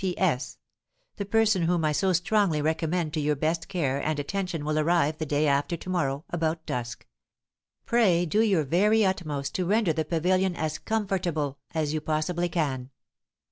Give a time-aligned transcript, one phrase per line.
[0.01, 0.57] "'P.S.
[1.17, 5.19] The person whom I so strongly recommend to your best care and attention will arrive
[5.19, 7.05] the day after to morrow, about dusk.
[7.85, 12.89] Pray do your very utmost to render the pavilion as comfortable as you possibly can.'